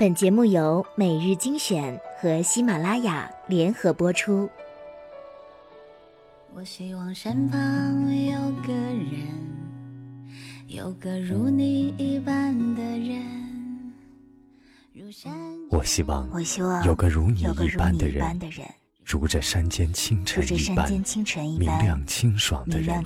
[0.00, 4.48] 本节目由每日精选和喜马拉雅联合播出。
[6.54, 7.60] 我希望身旁
[8.24, 9.28] 有个人，
[10.68, 13.22] 有个如你一般的人。
[15.68, 18.40] 我希望，我希望有个如你一般的人，
[19.04, 23.04] 如这山间清晨一般明亮清爽的人，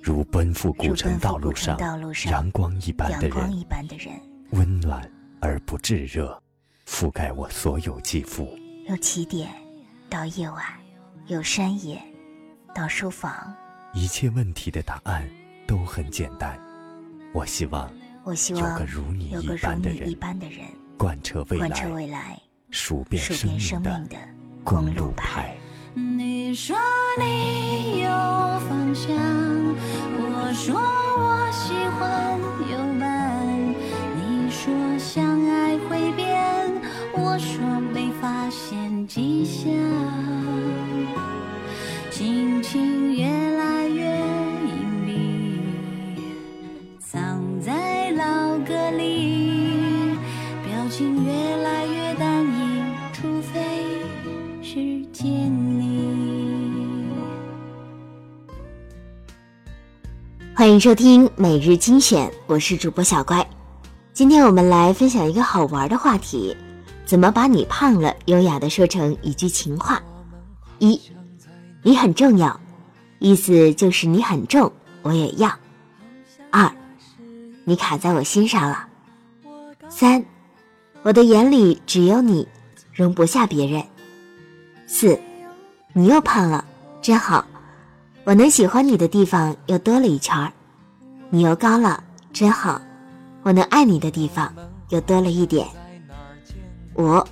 [0.00, 1.76] 如奔赴古城道路上
[2.30, 3.66] 阳光一般的人，
[4.52, 5.10] 温暖。
[5.40, 6.40] 而不炙热，
[6.86, 8.56] 覆盖我所有肌肤。
[8.86, 9.50] 由起点
[10.08, 10.62] 到夜晚，
[11.28, 12.00] 由山野
[12.74, 13.32] 到书房，
[13.94, 15.28] 一切问题的答案
[15.66, 16.58] 都很简单。
[17.32, 17.90] 我希望，
[18.22, 21.58] 我希望有个如你一般的人，贯彻未
[22.06, 22.38] 来，
[22.70, 24.18] 数遍生命的
[24.62, 25.56] 公路牌。
[25.94, 26.76] 你说
[27.18, 28.10] 你有
[51.00, 52.82] 情越来越单一，
[53.14, 54.04] 除非
[54.62, 54.74] 是
[55.10, 55.26] 见
[55.80, 57.08] 你。
[60.54, 63.48] 欢迎收听每日精选，我是主播小乖，
[64.12, 66.54] 今天我们来分享一个好玩的话题。
[67.06, 70.02] 怎么把你胖了优雅的说成一句情话？
[70.80, 71.00] 一，
[71.82, 72.60] 你很重要，
[73.20, 75.50] 意思就是你很重，我也要。
[76.50, 76.70] 二，
[77.64, 78.86] 你卡在我心上了。
[79.88, 80.22] 三，
[81.02, 82.46] 我的眼里只有你，
[82.92, 83.82] 容不下别人。
[84.86, 85.18] 四，
[85.94, 86.62] 你又胖了，
[87.00, 87.44] 真好，
[88.24, 90.52] 我能喜欢你的地方又多了一圈儿。
[91.30, 92.02] 你又高了，
[92.34, 92.80] 真好，
[93.42, 94.52] 我能爱你的地方
[94.90, 95.66] 又多了一点。
[96.96, 97.24] 五，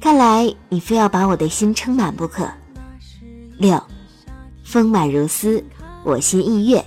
[0.00, 2.48] 看来你非要把我的心撑满不可。
[3.58, 3.82] 六，
[4.64, 5.62] 丰满如丝，
[6.04, 6.84] 我心意悦。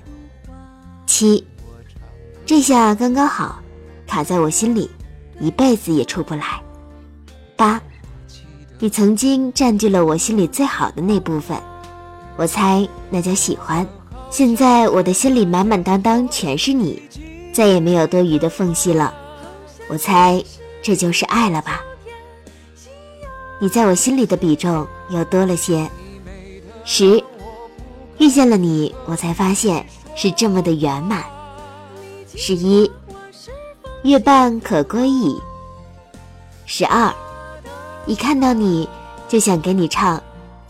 [1.05, 1.45] 七，
[2.45, 3.61] 这下刚刚好，
[4.07, 4.89] 卡在我心里，
[5.39, 6.61] 一辈子也出不来。
[7.55, 7.81] 八，
[8.79, 11.57] 你曾经占据了我心里最好的那部分，
[12.35, 13.87] 我猜那叫喜欢。
[14.29, 17.01] 现在我的心里满满当当全是你，
[17.53, 19.13] 再也没有多余的缝隙了，
[19.87, 20.43] 我猜。
[20.85, 21.79] 这就是爱了吧？
[23.61, 25.89] 你在我心里的比重又多了些。
[26.83, 27.23] 十，
[28.17, 31.23] 遇见了你，我才发现是这么的圆满。
[32.35, 32.91] 十一，
[34.03, 35.41] 月半可归矣。
[36.65, 37.13] 十二，
[38.05, 38.87] 一看到你
[39.29, 40.17] 就想给你唱《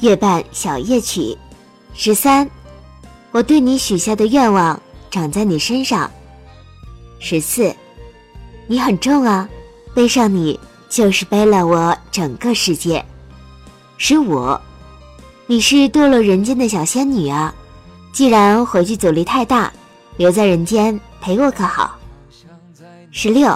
[0.02, 1.22] 月半小夜曲》。
[1.96, 2.48] 十三，
[3.32, 4.80] 我对你许下的愿望
[5.10, 6.10] 长在你身上。
[7.20, 7.76] 十四，
[8.68, 9.50] 你很重啊。
[9.96, 13.04] 背上你，就是背了我整个世界。
[13.98, 14.56] 十五，
[15.48, 17.54] 你是堕落人间的小仙女啊！
[18.12, 19.74] 既然回去阻力太大，
[20.18, 21.96] 留在人间陪我可好？
[23.16, 23.56] 十六，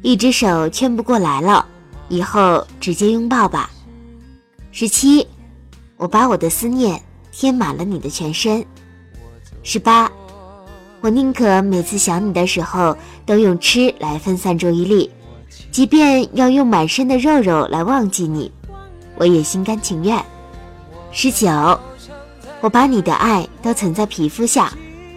[0.00, 1.66] 一只手圈不过来了，
[2.08, 3.68] 以后直接拥抱吧。
[4.72, 5.28] 十七，
[5.98, 6.98] 我把我的思念
[7.30, 8.64] 填满了你的全身。
[9.62, 10.10] 十八，
[11.02, 15.10] 我宁可每次想你的时候都用吃来分散注意力。
[15.70, 18.50] 即便要用满身的肉肉来忘记你，
[19.16, 20.24] 我也心甘情愿。
[21.12, 21.78] 十九，
[22.62, 24.72] 我把你的爱都存在皮肤下，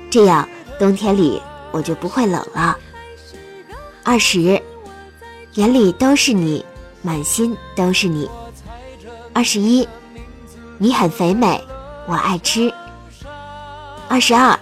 [0.09, 0.45] 这样
[0.77, 1.41] 冬天里
[1.71, 2.77] 我就不会冷了。
[4.03, 4.61] 二十，
[5.53, 6.65] 眼里都是你，
[7.01, 8.29] 满心都是你。
[9.33, 9.87] 二十一，
[10.77, 11.63] 你很肥美，
[12.07, 12.73] 我爱吃。
[14.09, 14.59] 二十二，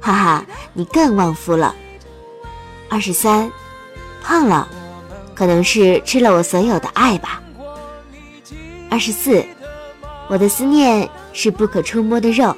[0.00, 1.74] 哈哈，你更旺夫了。
[2.88, 3.50] 二十三，
[4.22, 4.68] 胖了。
[5.34, 7.40] 可能是吃了我所有的爱吧。
[8.90, 9.44] 二十四，
[10.28, 12.56] 我的思念是不可触摸的肉，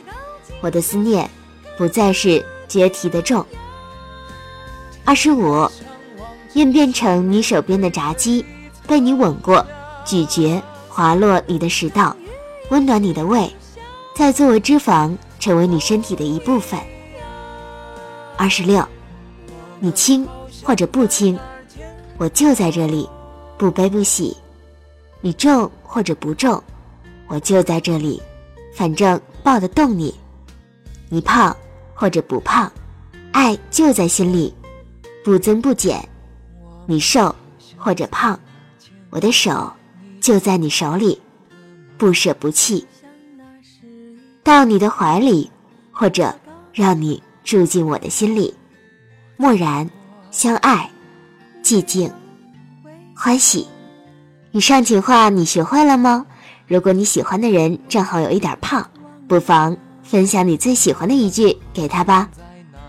[0.63, 1.29] 我的思念
[1.77, 3.45] 不再是阶梯的重。
[5.05, 5.71] 二十五，
[6.55, 8.45] 愿变成你手边的炸鸡，
[8.87, 9.65] 被你吻过，
[10.05, 12.17] 咀嚼滑落你的食道，
[12.71, 13.51] 温暖你的胃，
[14.15, 16.79] 再作为脂肪成为你身体的一部分。
[18.37, 18.85] 二十六，
[19.79, 20.27] 你轻
[20.63, 21.39] 或者不轻。
[22.19, 23.09] 我就在这里，
[23.57, 24.37] 不悲不喜。
[25.21, 26.63] 你重或者不重，
[27.29, 28.21] 我就在这里，
[28.75, 30.15] 反正抱得动你。
[31.09, 31.57] 你胖
[31.95, 32.71] 或者不胖，
[33.33, 34.53] 爱就在心里，
[35.25, 36.07] 不增不减。
[36.91, 37.33] 你瘦
[37.77, 38.37] 或者胖，
[39.11, 39.73] 我的手
[40.21, 41.21] 就在你手里，
[41.97, 42.85] 不舍不弃。
[44.43, 45.49] 到你的怀里，
[45.93, 46.35] 或者
[46.73, 48.53] 让你住进我的心里，
[49.37, 49.89] 默然
[50.33, 50.91] 相爱。
[51.63, 52.11] 寂静。
[53.15, 53.69] 欢喜。
[54.51, 56.27] 以上情话你学会了吗？
[56.67, 58.85] 如果你喜欢的人正好有一点胖，
[59.29, 62.29] 不妨分享你最喜欢的一句给他吧。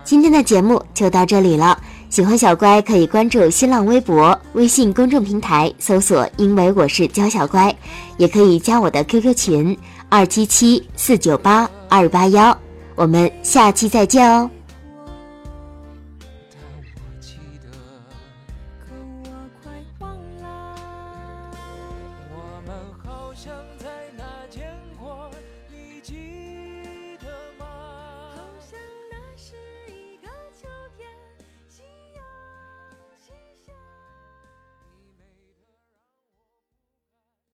[0.02, 1.80] 今天的节目就到这里了，
[2.12, 7.74] 喜欢小乖可以关注新浪微博微信公众平台搜索因为我是娇小乖
[8.18, 9.74] 也可以加我的 qq 群
[10.10, 12.54] 二七七四九八二八幺。
[12.96, 14.50] 我们下期再见哦。
[16.66, 17.70] 我记得
[18.84, 18.92] 可
[19.22, 20.76] 我快忘了
[22.28, 22.36] 我
[22.66, 23.50] 们好像